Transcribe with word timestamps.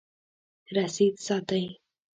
رسید 0.71 1.15
ساتئ 1.19 1.67